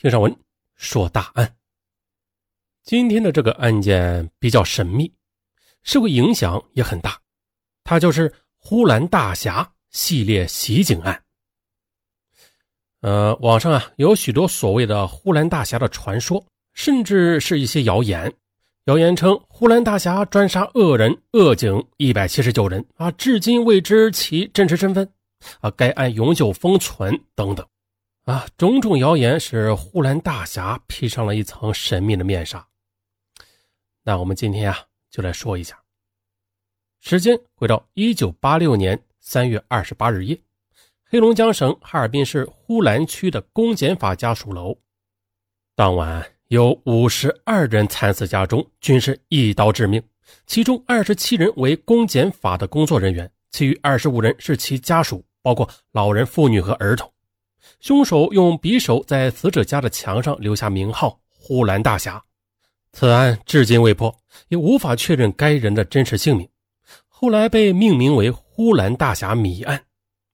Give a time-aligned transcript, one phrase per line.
[0.00, 0.32] 听上文
[0.76, 1.56] 说大案。
[2.84, 5.12] 今天的这个案件比较神秘，
[5.82, 7.20] 社会影响也很大，
[7.82, 11.20] 它就是呼兰大侠系列袭警案。
[13.00, 18.32] 呃，网上啊有许多所谓的呼兰大侠的传说，甚至是一些谣言。
[18.84, 25.12] 谣言称呼兰大侠专杀恶人恶警一百七十九人啊，至今未知其真实身份
[25.58, 27.66] 啊，该案永久封存等等。
[28.28, 32.68] 啊，种种谣言使呼兰大侠披上了一层神秘的面纱。
[34.02, 34.78] 那我们今天呀，
[35.10, 35.80] 就来说一下。
[37.00, 40.38] 时间回到一九八六年三月二十八日夜，
[41.08, 44.76] 黑龙江省哈尔滨市呼兰区的公检法家属楼，
[45.74, 50.02] 当晚有五十二人惨死家中，均是一刀致命。
[50.44, 57.10] 其中二十七人为公检法的工作人员，其余二十五人是其家属，包括老人、妇女和儿童。
[57.80, 62.22] 凶手用匕首在死者家的墙上留下名号“呼兰大侠”。
[62.92, 64.14] 此案至今未破，
[64.48, 66.48] 也无法确认该人的真实姓名。
[67.06, 69.84] 后来被命名为“呼兰大侠谜案”。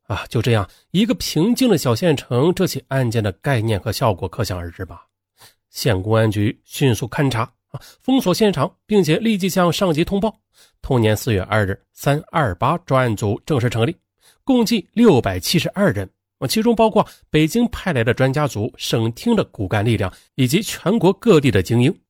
[0.06, 5.06] 啊，就这样一个平静的小县城，这起案件的概念和效果可想而知吧？
[5.70, 10.38] 县公安局迅速勘查啊，封锁现场，并且立即向上级通报。
[10.82, 13.96] 同年四月二日，三二八专案组正式成立，
[14.44, 16.08] 共计六百七十二人。
[16.46, 22.00] 其中包括北京派来的专家组、省厅的骨干力量以及全国各地的精英。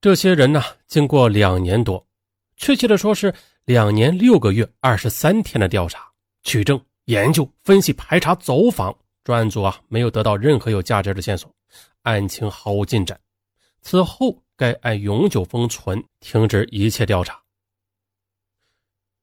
[0.00, 2.06] 这些人呢，经过两年多，
[2.56, 3.34] 确切的说是
[3.64, 6.08] 两年六个月二十三天的调查、
[6.44, 11.52] 取证、研究、分析、排查、走访，专案组啊没有得到任何有价值的线索，
[12.02, 13.18] 案情毫无进展。
[13.80, 17.42] 此后，该案永久封存，停止一切调查。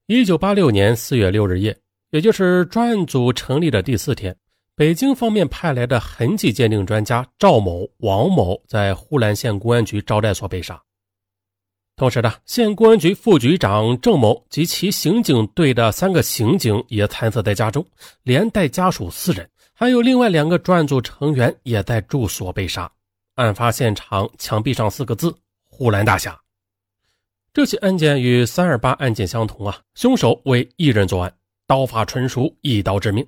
[0.06, 1.74] 一九八六年四月六日夜。
[2.12, 4.36] 也就是专案组成立的第四天，
[4.76, 10.78] 北京方面派来的痕迹鉴定专家赵某、王某在呼兰县公安局招待所被杀。
[11.96, 17.82] 同时呢，县公安局副局长郑某及其刑警队的三个刑警也惨死在家中，
[18.24, 22.92] 连带家属四人，还有另外两个专案组成员也在住所被杀。
[23.36, 25.34] 案发现场墙壁上四个字
[25.64, 26.38] ：“呼兰大侠”。
[27.54, 31.32] 这起案件与三二八案件相同啊，凶手为一人作案。
[31.72, 33.26] 刀法纯熟，一刀致命。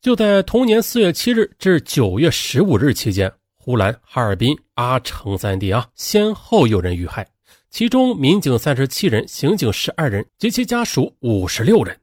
[0.00, 7.26] 就在同年四月七日至九月十五日期间，呼兰、哈尔滨、阿城三地啊，先后有人遇害，
[7.68, 11.98] 其中民警三十七人，刑警十二人及其家属五十六人。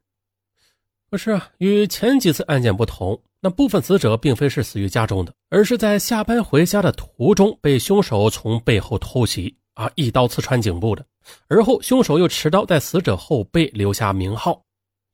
[1.09, 11.06] 可是啊，与前几次案件不同，那部分死者并非是死于家中的，而是在下班回家的途中被凶手从背后偷袭啊，一刀刺穿颈部的。
[11.47, 14.61] 而后，凶手又持刀在死者后背留下名号。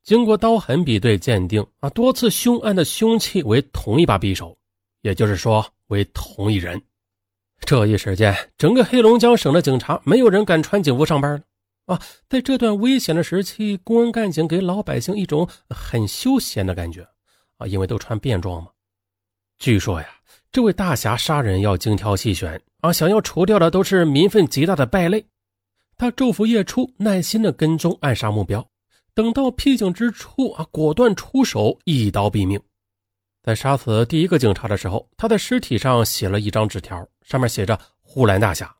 [0.06, 4.56] 经过刀痕比对鉴定啊，多次凶案的凶器为同一把匕首，
[5.02, 6.80] 也就是说为同一人。
[7.58, 11.42] 这一时间，整个黑龙江省的警察没有人敢穿警服上班了
[11.86, 12.00] 啊！
[12.28, 17.04] 在这段危险的时期，公安干警给老百姓一种很休闲的感觉
[17.56, 18.68] 啊，因为都穿便装嘛。
[19.58, 20.06] 据说呀，
[20.52, 25.26] 这位大侠杀人要精挑细选啊，想要除掉的都是民愤极大的败类。
[25.96, 28.64] 他昼伏夜出，耐心的跟踪暗杀目标。
[29.16, 32.60] 等到僻静之处啊，果断出手，一刀毙命。
[33.42, 38.76] 在杀死第一个警察的时候，他的尸体上写了一张纸条，上面写着“呼兰大侠”。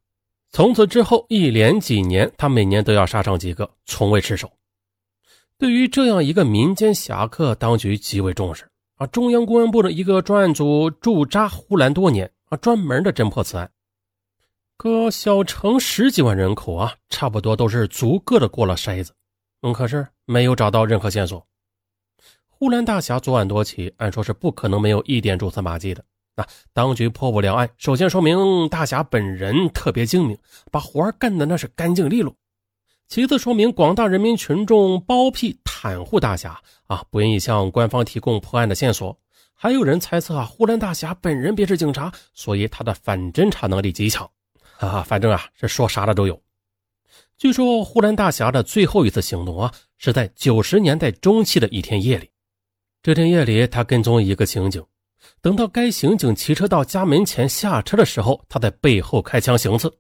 [0.53, 4.53] 从此之后，一连几年，他每年都要杀上几个，从未失手。
[5.57, 9.07] 对于这样一个民间侠客，当局极为重视啊。
[9.07, 13.71] 中央公安部的一个专案组驻扎呼兰多年啊，专门的侦破此案。
[14.77, 19.15] 可小城十几万人口啊，差不多都是逐个的过了筛子。
[19.73, 21.47] 可是没有找到任何线索。
[22.49, 26.03] 呼兰大侠作案多起，按说是不可能没有一点蛛丝马迹的。
[26.35, 30.39] 那当局破不了案，首先说明大侠本人特别精明，
[30.71, 32.33] 把活干的那是干净利落；
[33.09, 39.19] 其次说明广大人民群众包庇袒护大侠啊，不愿意向官方提供破案的线索。
[39.55, 44.31] 还有人猜测啊，呼兰大侠本人便是警察，所以他的反侦查能力极强。
[44.79, 46.39] 哈哈，反正啊，这说啥的都有。
[47.39, 52.31] 据说呼兰大侠的最后一次行动啊，是在九十年代中期的一天夜里。
[53.03, 54.83] 这天夜里，他跟踪一个刑警，
[55.43, 59.93] 等到该刑警骑车到家门前下车的时候，他在背后开枪行刺。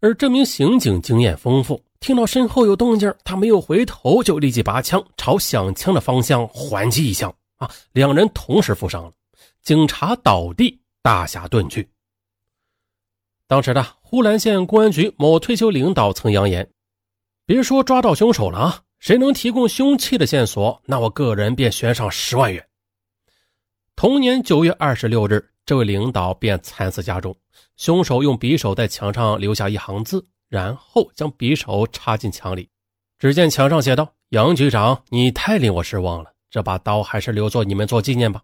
[0.00, 7.32] 而这名刑警经验丰富，听到身后有动静，他没有回头，就立即拔枪朝响枪的方向还击一枪。
[7.58, 9.12] 啊，两人同时负伤了，
[9.62, 11.88] 警察倒地，大侠遁去。
[13.48, 16.68] 当时的呼兰县公安局某退休领导曾扬言
[17.46, 22.66] ：“别说抓到凶手了啊，谁能提供凶器的线索，那我个人便悬赏十万元。”
[23.94, 27.34] 同年九月二十六日，这位领导便惨死家中。
[27.76, 32.68] 凶手用匕首在墙上留下一行字，然后将匕首插进墙里。
[33.18, 38.42] 只见墙上写道：“杨局长，你太令我失望了，这把刀还是留作你们做纪念吧。”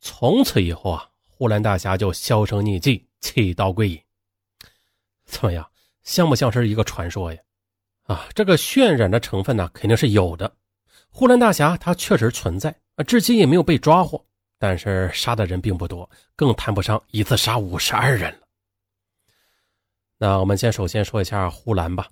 [0.00, 4.00] 从此以后啊，呼兰大侠就销声匿迹，弃刀归隐。
[5.28, 5.70] 怎么样，
[6.02, 7.38] 像不像是一个传说呀？
[8.04, 10.50] 啊，这个渲染的成分呢，肯定是有的。
[11.10, 14.24] 呼兰大侠他确实存在啊，至今也没有被抓获，
[14.58, 18.40] 但是杀的人并不多，更谈不上一次杀五十二人了。
[20.16, 22.08] 那我们先首先说一下呼兰吧。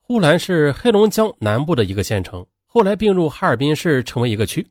[0.00, 4.66] 呼兰是黑龙江南部的一个县城，后来并入哈尔滨市，成为一个区。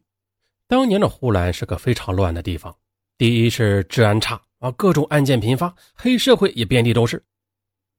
[0.67, 2.75] 当年的呼兰是个非常乱的地方，
[3.17, 7.21] 第一是治安差啊，各种案件频发，黑社会也遍地都是。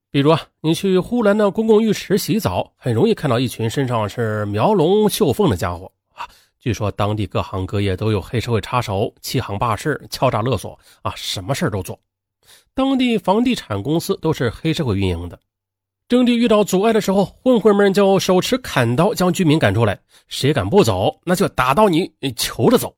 [0.09, 6.25] 比如啊，你去呼兰的公共浴池洗澡，很容易看到一群身上是描龙绣凤的家伙啊。
[6.59, 11.99] 据说当地各行各业都有黑社会插手，欺行霸市、敲诈勒索啊，什么事都做。
[12.73, 15.37] 当地房地产公司都是黑社会运营的，
[16.07, 19.99] 征地遇到阻碍的时候，混混们就手持砍刀将居民赶出来，
[20.29, 22.95] 谁敢不走，那就打到你，求着走。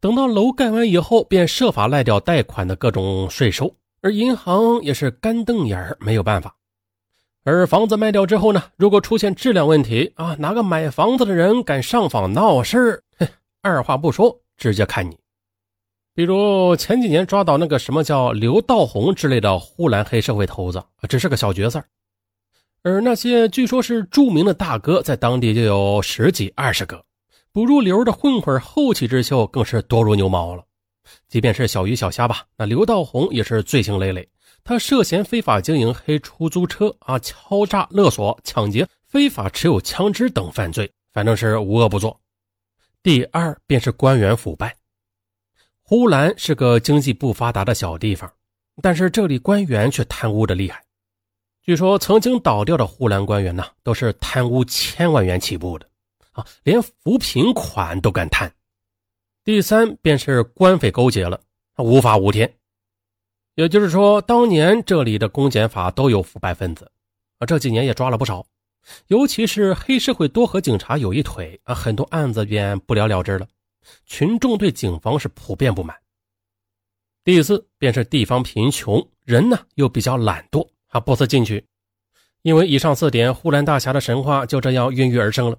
[0.00, 6.56] 等到楼盖完以后，便设法赖掉贷款的各种税收，而银行也是干瞪眼儿没有办法。
[7.44, 13.02] 而房子卖掉之后呢，如果出现质量问题啊，哪个买房子的人敢上访闹事儿
[13.60, 15.18] 二话不说，直接砍你。
[16.14, 21.82] 比如前几年抓到那个什么叫刘道红之类的呼兰黑社会头子，只是个小角色
[22.82, 27.02] 而那些据说是著名的大哥，在当地就有十几二十个，
[27.52, 30.64] 不入流的混混后起之秀更是多如牛毛了。
[31.26, 34.28] 即便是小鱼小虾吧，那刘道红也是罪行累累，
[34.62, 42.20] 他涉嫌非法经营黑出租车啊，敲诈勒索、抢劫、非法持有枪支等犯罪，反正是无恶不作。
[43.02, 44.76] 第二便是官员腐败。
[45.82, 48.30] 呼兰是个经济不发达的小地方，
[48.80, 50.80] 但是这里官员却贪污的厉害。
[51.62, 55.88] 据说曾经倒掉的呼兰官员呢，都是贪污千万元起步的，
[56.62, 58.52] 连扶贫款都敢贪。
[59.44, 61.40] 第三便是官匪勾结了，
[61.78, 62.52] 无法无天。
[63.54, 66.90] 也就是说，当年这里的公检法都有腐败分子，
[67.38, 68.46] 啊，这几年也抓了不少。
[69.08, 73.46] 尤其是黑社会多和警察有一腿，啊，很多案子便不了了之了。
[74.06, 75.96] 群众对警方是普遍不满。
[77.24, 81.64] 第四便是地方贫穷，人呢又比较懒惰，啊不思进取。
[82.42, 85.58] 因为以上四点，呼兰大侠的神话就这样孕育而生了。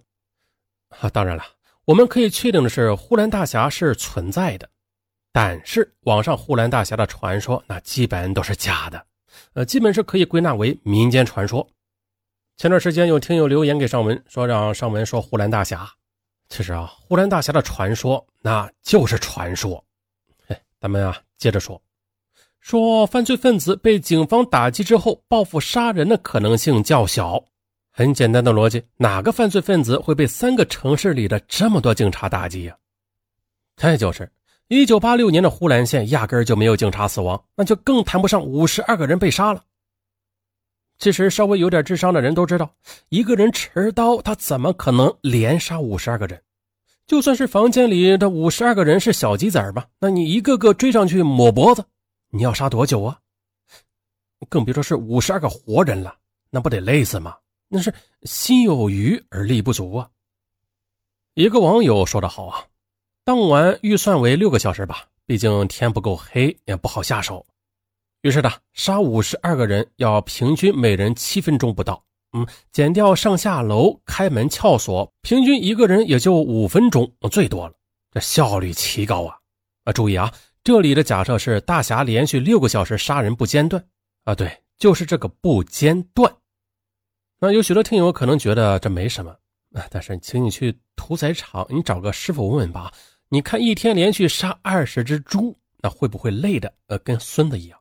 [0.99, 1.43] 啊，当然了，
[1.85, 4.69] 我们可以确定的是，呼兰大侠是存在的，
[5.31, 9.05] 但是网上呼兰大侠的传说那基本都是假的，
[9.53, 11.67] 呃，基本是可以归纳为民间传说。
[12.57, 15.89] 前段时间有听友留言给尚文，说让尚文说呼兰大侠。
[16.49, 19.83] 其实啊，呼兰大侠的传说那就是传说。
[20.47, 21.81] 哎，咱们啊接着说，
[22.59, 27.43] 说犯罪分子被警方打击之后报复杀人的可能性较小。
[27.91, 32.77] 很简单的逻辑，哪个犯罪分子会被三个城市里的这么多警察打击呀？
[33.75, 34.31] 再就是
[34.69, 39.63] 一九八六年的呼兰县压根就没有警察死亡，那就更谈不上五十二个人被杀了。
[40.99, 42.73] 其实稍微有点智商的人都知道，
[43.09, 46.41] 一个人持刀，他怎么可能连杀五十二个人？
[47.07, 51.83] 就算是房间里的五十二个人是小鸡仔吧，那你一个个追上去抹脖子，
[52.29, 53.19] 你要杀多久啊？
[54.47, 56.15] 更别说是五十二个活人了，
[56.49, 57.35] 那不得累死吗？
[57.73, 60.09] 那是心有余而力不足啊。
[61.35, 62.65] 一个网友说的好啊，
[63.23, 67.45] 当晚预算为六个小时吧，毕竟天不够黑，也不好下手。
[68.23, 77.73] 于是呢，杀五十二个人要平均每人七分钟不到，嗯，减掉上下楼、开门、撬锁，平均一个人也就五分钟，最多了。
[78.11, 79.37] 这效率奇高啊！
[79.85, 80.29] 啊，注意啊，
[80.61, 83.81] 这里的假设是大侠连续六个小时杀人不间断
[84.25, 86.29] 啊，对，就是这个不间断。
[87.43, 89.31] 那有许多听友可能觉得这没什么
[89.73, 92.91] 啊，但是请你去屠宰场，你找个师傅问问吧，
[93.29, 97.79] 你看一天连续杀二十只猪，那会不会累的呃跟孙子一样？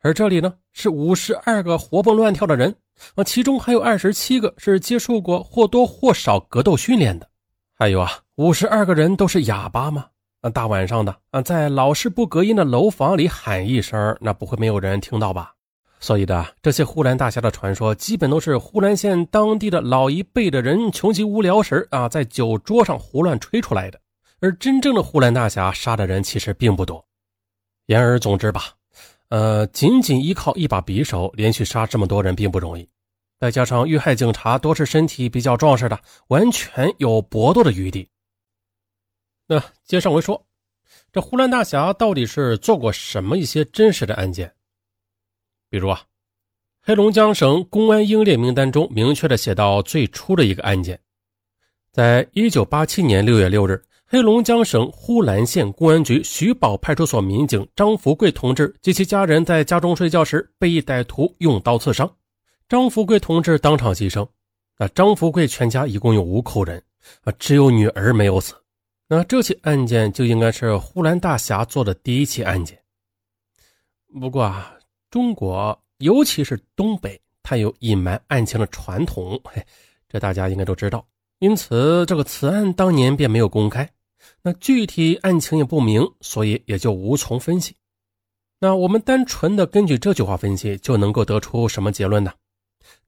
[0.00, 2.74] 而这里呢，是五十二个活蹦乱跳的人
[3.14, 7.28] 啊，其中还有二十七个是接受过或多或少格斗训练的。
[7.74, 10.06] 还有啊，五十二个人都是哑巴吗？
[10.40, 15.52] 啊，大晚上的啊，在老式不隔音的楼房里喊一声，那不会没有人听到吧？
[16.00, 24.00] 所以的这些呼兰大侠的传说，基本都是呼兰县当地的老一辈的人穷极无聊时啊，在酒桌上胡乱吹出来的。
[24.40, 27.04] 而真正的呼兰大侠杀的人其实并不多。
[27.86, 28.74] 言而总之吧。
[29.30, 32.88] 呃，仅仅依靠一把匕首连续杀这么多人并不容易，
[33.38, 38.08] 再加上遇害警察多是身体比较壮实的，完全有搏斗的余地。
[39.46, 40.46] 那接上回说，
[41.12, 44.50] 这呼兰大侠到底是做过什么一些真实的案件？
[45.70, 46.02] 比如啊，
[46.82, 50.98] 黑龙江省公安英烈名单中明确的写到最初的一个案件，
[51.92, 62.10] 在一九八七年六月六日，黑龙江省呼兰县公安局徐堡派出所民警张福贵同志及其家人在家中睡觉时被一歹徒用刀刺伤，
[62.68, 64.26] 张福贵同志当场牺牲。
[64.78, 66.82] 那张福贵全家一共有五口人，
[67.24, 68.54] 啊，只有女儿没有死。
[69.08, 72.78] 那这起案件就应该是呼兰大侠做的第一起案件。
[74.20, 74.72] 不过啊，
[75.10, 79.64] 中国尤其是东北，它有隐瞒案情的传统， 嘿，
[80.08, 81.06] 这大家应该都知道。
[81.38, 83.88] 因此，这个此案当年便没有公开。
[84.42, 87.76] 那具体案情也不明，所以也就无从分析。
[88.60, 92.32] 那我们单纯的根据这句话分析，就能够得出什么结论呢？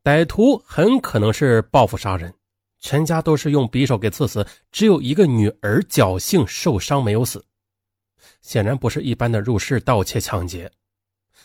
[0.02, 2.32] 歹徒很可能是报复杀人。
[2.78, 7.44] 全家都是用匕首给刺死，只有一个女儿侥幸受伤没有死，
[8.40, 10.70] 显然不是一般的入室盗窃抢劫。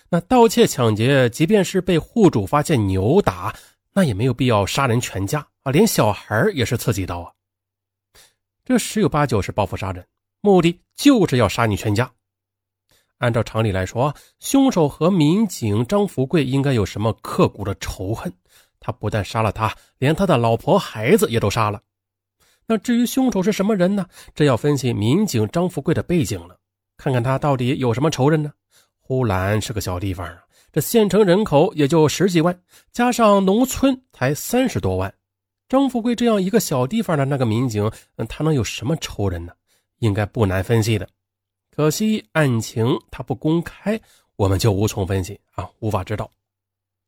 [0.10, 3.56] 那盗窃抢劫，即便是被户主发现扭打，
[3.94, 7.32] 那也没有必要杀人全家啊，连小孩也是刺激到啊。
[8.64, 10.06] 这十有八九是报复杀人，
[10.42, 12.12] 目的就是要杀你全家。
[13.20, 18.32] 按照常理来说，凶手和民警张福贵应该有什么刻骨的仇恨。
[18.80, 21.82] 他不但杀了他，连他的老婆孩子也都杀了。
[22.68, 24.06] 那至于凶手是什么人呢？
[24.36, 26.60] 这要分析民警张福贵的背景了，
[26.98, 28.52] 看看他到底有什么仇人呢？
[29.08, 30.40] 呼兰是个小地方啊，
[30.74, 32.60] 这县城人口也就十几万，
[32.92, 35.14] 加上农村才三十多万。
[35.70, 37.92] 张富贵这样一个小地方的那个民警，
[38.28, 39.54] 他能有什么仇人呢？
[40.00, 41.08] 应该不难分析的。
[41.70, 44.02] 可惜案情他不公开，
[44.38, 46.28] 我们就无从分析啊，无法知道。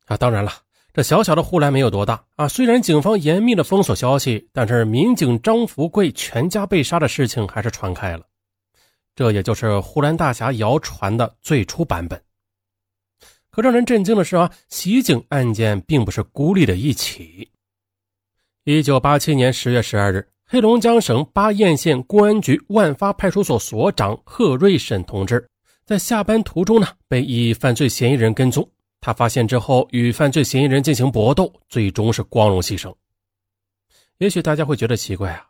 [0.06, 0.52] 啊，当然了。
[0.94, 2.46] 这小小的呼兰没有多大啊！
[2.46, 8.24] 虽然警方严密的封锁消息，但是民警张福贵全家被杀的事情还是传开了。
[9.18, 12.22] 这也就是呼兰大侠谣传的最初版本。
[13.50, 17.50] 可让人震惊的是啊，袭警案件并不是孤立的一起。
[18.62, 25.44] 一九八七年十月十二日，黑龙江省巴彦县公安局万发派出所所长贺瑞审同志
[25.84, 28.70] 在下班途中呢，被一犯罪嫌疑人跟踪。
[29.00, 32.94] 他发现之后，与犯罪嫌疑人进行搏斗，最终是光荣牺牲。
[34.18, 35.44] 也许大家会觉得奇怪啊，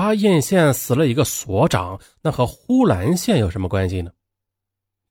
[0.00, 4.10] 巴彦县死了一个所长，那和呼兰县有什么关系呢？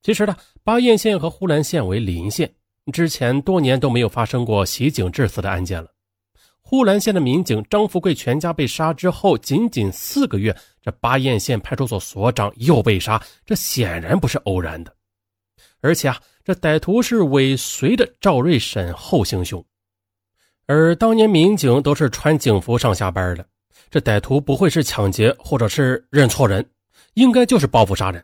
[0.01, 2.51] 其实呢，巴彦县和呼兰县为邻县，
[2.91, 5.91] 之前多年都没有发生过袭警致死的案件了。
[6.59, 14.91] 呼兰县的民警张富贵全家被杀之后，仅仅四个月，这巴彦县派出所所长又被杀，这显然不是偶然的，
[15.81, 16.19] 而且啊。
[16.43, 19.63] 这歹徒是尾随着赵瑞审后行凶，
[20.65, 23.47] 而当年民警都是穿警服上下班的，
[23.91, 26.69] 这歹徒不会是抢劫或者是认错人，
[27.15, 28.23] 应该就是报复杀人。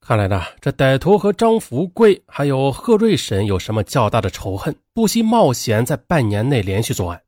[0.00, 7.22] 看来呢，这歹徒和张福贵还有贺瑞审有什么较大的仇恨，不惜冒险在半年内连续作案。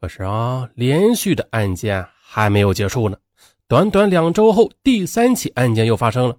[0.00, 3.18] 可是啊，连续的案件还没有结束呢，
[3.66, 6.38] 短短两周后，第三起案件又发生了。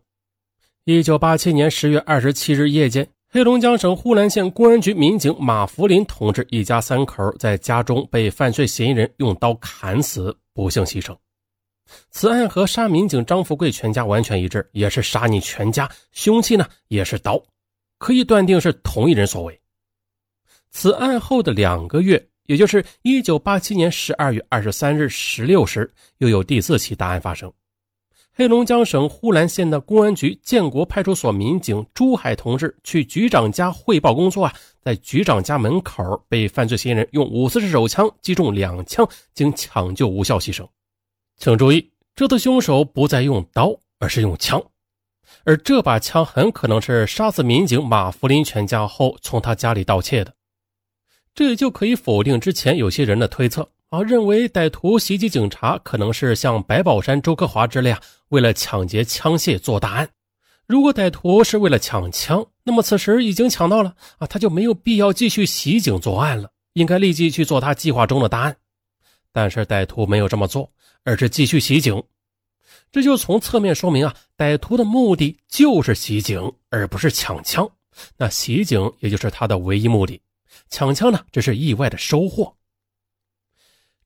[0.86, 11.14] 一九八七年十月二十七日夜间，黑龙江省呼兰县公安局民警马福林同志一家三口在家中被犯罪嫌疑人用刀砍死，不幸牺牲。
[12.12, 17.44] 此案和杀民警张富贵全家完全一致，也是杀你全家，凶器呢也是刀，
[17.98, 19.60] 可以断定是同一人所为。
[20.72, 27.52] 此案后的两个月，也就是一九八七年十二月二十三日十六时，又有第四起大案发生。
[28.38, 40.68] 黑龙江省呼兰县的公安局建国派出所民警朱海同志去局长家汇报工作啊，在局长家门口被犯罪嫌疑人用五四式手枪击中两枪，经抢救无效牺牲。
[41.38, 44.62] 请注意，这次凶手不再用刀，而是用枪，
[45.46, 50.34] 而这把枪很可能是杀死民警马福林全家后从他家里盗窃的。
[51.34, 53.70] 这也就可以否定之前有些人的推测。
[53.96, 60.10] 啊，认为歹徒袭击警察可能是像白宝山、周克华之类啊，为了抢劫枪械做大案。
[60.68, 68.58] 如果歹徒是为了抢枪，那么此时已经抢到了啊，他就没有必要继续袭警作案了，应该立即去做他计划中的大案。
[69.32, 70.70] 但是歹徒没有这么做，
[71.06, 72.04] 而是继续袭警，
[72.92, 77.66] 这就从侧面说明啊，歹徒的目的就是袭警，而不是抢枪。
[78.18, 80.22] 那袭警也就是他的唯一目的，
[80.70, 82.54] 抢枪呢，只是意外的收获。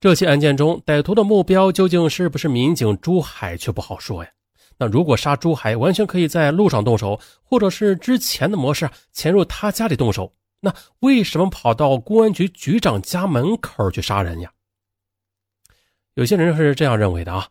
[0.01, 4.31] 这起案件中，歹徒的目标究竟是不是民警朱海，却不好说呀。
[4.77, 10.33] 那如果杀朱海，完全可以在路上动手，或者是之前的模式潜入他家里动手。
[10.61, 14.49] 那为什么跑到公安局局长家门口去杀人呀？
[16.13, 17.49] 有些人是这样认为的啊，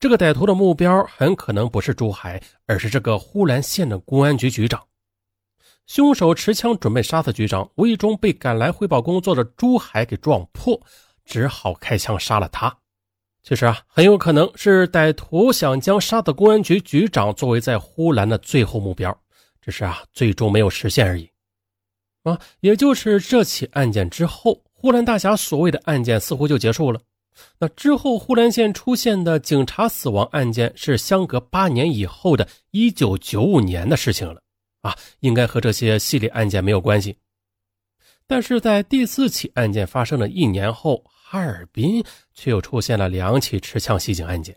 [0.00, 4.82] 这个歹徒的目标很可能不是珠海，而是这个呼兰县的公安局局长。
[5.86, 10.80] 凶手持枪准备杀死局长，无意中被赶来汇报工作的珠海给撞破，
[11.24, 12.76] 只好开枪杀了他。
[13.42, 19.14] 其实啊，很有可能是歹徒想将杀的公安局局长作为在呼兰的最后目标，
[19.60, 21.30] 只是啊，最终没有实现而已。
[22.22, 26.98] 啊，也就是这起案件之后，呼兰大侠所谓的案件似乎就结束了。
[27.58, 34.40] 那之后，呼兰县出现的警察死亡案件是相隔八年以后的1995年的事情了，
[34.80, 37.18] 啊，应该和这些系列案件没有关系。
[38.26, 41.04] 但是在第四起案件发生了一年后，
[41.34, 44.56] 哈尔滨却又出现了两起持枪袭警案件。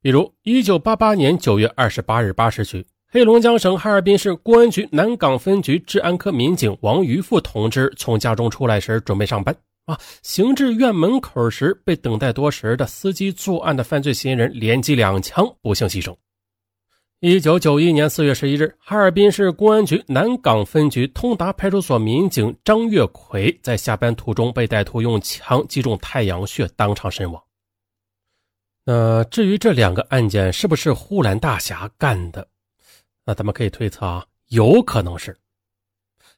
[0.00, 9.54] 比如，1988年9月28日8时许，黑龙江省哈尔滨市公安局南岗分局治安科民警王于富同志从家中出来时，准备上班。
[9.84, 10.00] 啊！
[10.22, 16.16] 行至院门口时，被等待多时的司机作案的犯罪嫌疑人连击两枪，不幸牺牲。
[17.26, 27.42] 一九九一年四月十一日，哈尔滨市公安局南岗分局通达派出所民警张月奎在下班途中被歹徒用枪击中太阳穴，当场身亡。
[28.84, 32.46] 那至于这两个案件是不是呼兰大侠干的？
[33.24, 35.34] 那咱们可以推测啊，有可能是。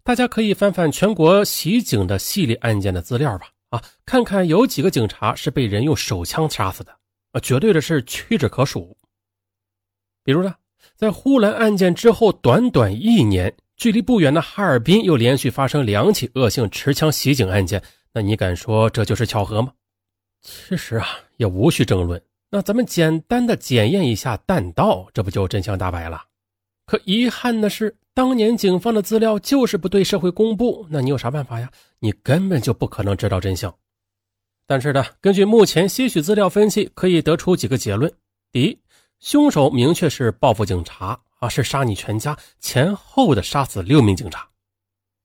[0.05, 6.93] 大家可以翻翻全国袭警的系列案件的资料吧，啊，看看有几个警察是被人用手枪杀死的，
[7.33, 8.97] 啊，绝对的是屈指可数。
[10.23, 10.55] 比如呢，
[10.97, 19.73] 在呼兰案件之后短短一年，距离不远的哈尔滨又连续发生两起恶性持枪袭警案件，那你敢说这就是巧合吗？
[20.43, 21.07] 其实啊，
[21.37, 26.23] 也无需争论，那咱们简单的检验一下弹道，这不就真相大白了？
[26.87, 27.97] 可遗憾的是。
[28.15, 31.71] 当年警方的资料就是不对社会公布，那你有啥办法呀？
[31.99, 33.75] 你根本就不可能知道真相。
[34.67, 38.11] 但是呢，根据目前些许资料分析，可以得出几个结论：
[38.51, 38.79] 第一，
[39.21, 44.41] 凶手明确是报复警察啊，是杀你全家，前后的杀死六名警察；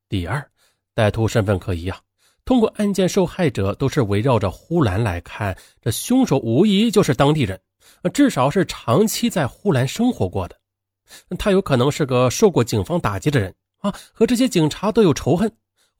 [0.07, 0.49] 第二，
[0.95, 1.99] 歹徒身份可疑啊，
[2.45, 7.59] 通过案件受害者都是围绕着呼兰来看，这凶手无疑就是当地人，
[8.13, 10.57] 至少是长期在呼兰生活过的。
[11.37, 15.51] 他有可能是个受过警方打击的人啊，和这些警察都有仇恨，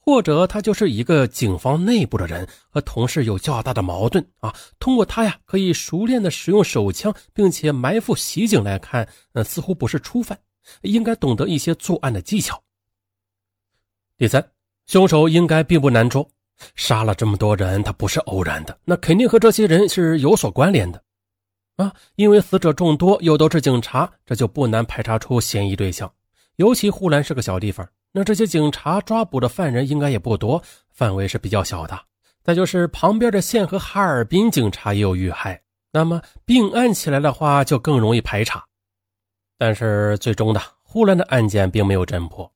[0.04, 4.54] 或者他就是一个警方内部的人，和同事有较大的矛盾啊。
[4.80, 10.38] 通过他呀，可以熟练的使用手枪，并且埋伏袭警来看，呃，似乎不是初犯，
[10.82, 12.62] 应该懂得一些作案的技巧。
[14.18, 14.52] 第三，
[14.88, 16.28] 凶手应该并不难捉，
[16.76, 21.02] 杀了这么多人，他不是偶然的，那肯定和这些人是有所关联的。
[21.78, 26.12] 啊，因为死者众多，又都是警察，这就不难排查出嫌疑对象。
[26.58, 32.00] 尤其呼兰是个小地方，那这些警察抓捕的犯人应该也不多，范围是比较小的。
[32.44, 38.66] 再就是旁边的县和哈尔滨警察也有遇害，那么并案起来的话就更容易排查。
[39.58, 42.52] 但是最终的呼兰的案件并没有侦破，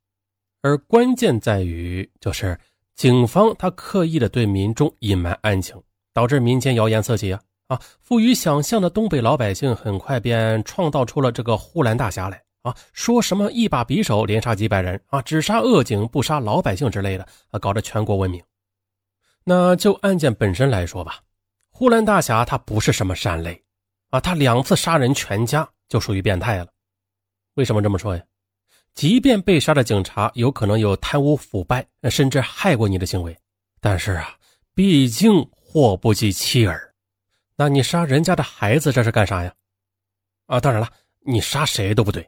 [0.62, 2.60] 而关键在于就是
[2.96, 5.80] 警方他刻意的对民众隐瞒案情，
[6.14, 7.40] 导致民间谣言四起啊。
[7.68, 12.76] 啊，富于想象的东北老百姓很快便创造出了这个呼兰大侠来啊！
[12.94, 18.44] 说什么一把匕首连杀几百人啊，只杀恶警不杀老百姓之类的啊，搞得全国闻名。
[19.44, 21.20] 那就案件本身来说吧，
[21.70, 23.64] 呼兰大侠他不是什么善类
[24.10, 26.68] 啊，他两次杀人全家就属于变态了。
[27.54, 28.24] 为什么这么说呀？
[28.96, 33.38] 即便被杀的警察有可能有贪污腐败甚至害过你的行为，
[33.80, 34.36] 但是啊，
[34.74, 36.92] 毕竟祸不及妻儿。
[37.56, 39.54] 那你杀人家的孩子这是干啥呀？
[40.48, 42.28] 啊，当然了，你杀谁都不对。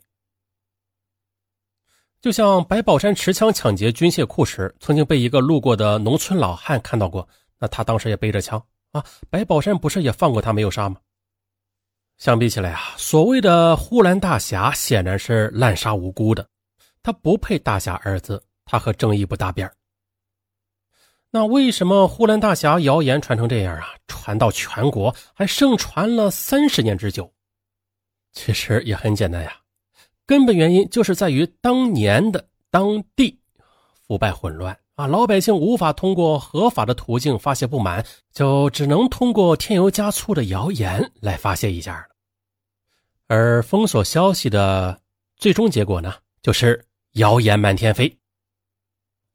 [2.19, 7.27] 就像白宝山持枪抢劫军械库时，曾经被一个路过的农村老汉看到过，
[7.59, 10.97] 那他当时也背着枪啊，白宝山不是也放过他没有杀吗？
[12.17, 16.47] 相比起来啊，所谓的呼兰大侠显然是滥杀无辜的，
[17.03, 19.71] 他不配大侠二字，他和正义不搭边
[21.29, 23.93] 那为什么呼兰大侠谣言传成这样啊？
[24.07, 27.31] 传到全国，还盛传了三十年之久。
[28.33, 29.55] 其实也很简单呀，
[30.27, 33.39] 根本原因就是在于当年的当地
[34.05, 42.05] 腐败混乱啊，老百姓无法通过合法的途径发泄不满，就只能通过添油加醋的谣言来发泄一下。
[43.27, 44.99] 而封锁消息的
[45.37, 48.17] 最终结果呢，就是谣言满天飞。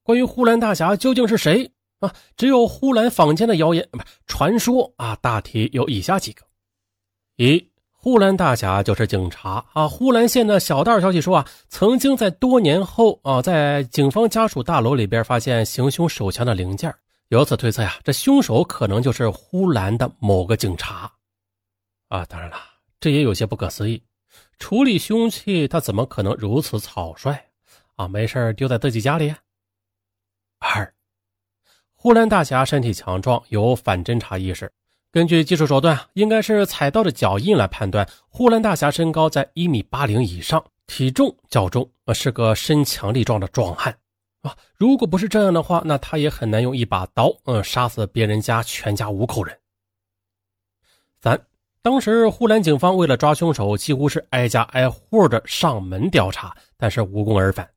[0.02, 1.72] 关于呼兰大侠究竟是谁？
[2.00, 6.44] 啊，只有呼兰坊间的谣言，不传说啊，大体有以下几个：
[7.36, 7.70] 一，
[8.04, 9.86] 呼兰大侠就是警察啊。
[9.86, 16.92] 呼兰县的小道消息说啊，曾经在多年后啊，在警方家属大楼里边发现行凶手枪的零件，
[17.28, 21.08] 由此推测呀，这凶手可能就是呼兰的某个警察。
[22.08, 22.56] 啊，当然了，
[22.98, 24.02] 这也有些不可思议。
[24.58, 27.40] 处理凶器，他怎么可能如此草率
[27.94, 28.08] 啊？
[28.08, 29.32] 没事丢在自己家里。
[30.58, 30.92] 二，
[31.94, 34.72] 呼兰大侠身体强壮，有反侦查意识。
[35.12, 43.94] 根据技术手段，应该是踩到的脚印来判断，呼兰大侠身高在一米八零以上，体重较重，是个身强力壮的壮汉
[44.40, 44.56] 啊。
[44.74, 49.54] 如果不是这样的话，那他也很难用一把刀，嗯，杀死别人家全家五口人。
[51.20, 51.38] 三。
[51.82, 57.68] 当时，呼兰警方为了抓凶手，几乎是挨家挨户的上门调查，但是无功而返。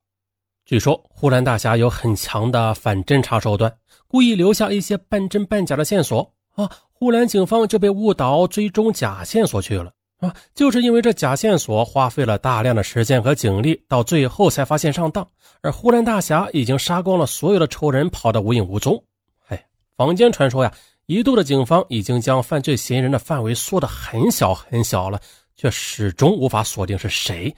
[0.63, 3.75] 据说，呼兰大侠有很强的反侦查手段，
[4.07, 10.33] 故意留下一些半真半假的线索啊，呼兰警方就被误导追踪假线索去了啊。
[10.53, 15.27] 就是因为这假线索，花费了大量的时间和警力，到最后才发现上当，
[15.61, 19.03] 而呼兰大侠已经杀光了所有的仇人，跑得无影无踪。
[19.49, 19.65] 哎，
[19.97, 20.73] 坊间传说呀。
[21.07, 25.21] 一度的警方已经将犯罪嫌疑人的范围缩得很小很小了，
[25.55, 27.55] 却始终无法锁定是谁，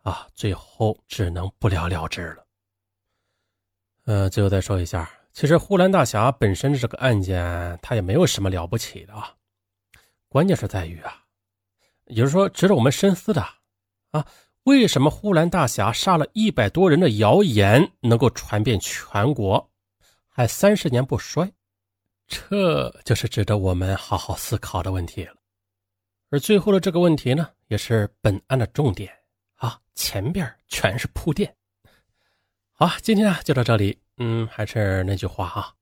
[0.00, 2.46] 啊，最后只能不了了之了。
[4.06, 9.34] 呃，最后再说一下，其实呼兰大侠本身这个案件，他也没有什么了不起的啊，
[10.30, 11.24] 关键是在于啊，
[12.06, 13.46] 也就是说值得我们深思的
[14.12, 14.26] 啊，
[14.62, 19.70] 为什么呼兰大侠杀了一百多人的谣言能够传遍全国，
[20.26, 21.52] 还三十年不衰？
[22.26, 25.34] 这就是值得我们好好思考的问题了，
[26.30, 29.12] 而最后的这个问题呢，也是本案的重点
[29.56, 31.54] 啊，前边全是铺垫。
[32.72, 33.98] 好，今天啊就到这里。
[34.18, 35.72] 嗯，还是那句话啊，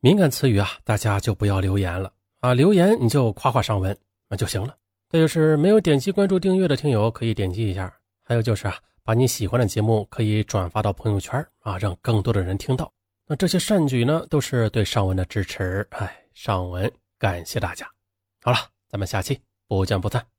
[0.00, 3.96] 敏感词语啊，大家就不要留言了啊，留言你就夸夸上文
[4.28, 4.76] 那就行了。
[5.08, 7.92] 再就是没有点击关注订阅的听友可以点击一下，
[8.24, 12.90] 还有就是啊，把你喜欢的节目可以转发到朋友圈啊，让更多的人听到。
[13.26, 15.86] 那这些善举呢，都是对尚文的支持。
[15.90, 17.86] 哎，尚文感谢大家。
[18.42, 20.31] 好了，咱们下期不见不散。